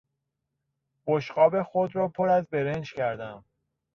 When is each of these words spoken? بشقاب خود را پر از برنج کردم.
بشقاب 1.07 1.63
خود 1.63 1.95
را 1.95 2.07
پر 2.07 2.29
از 2.29 2.47
برنج 2.47 2.93
کردم. 2.93 3.45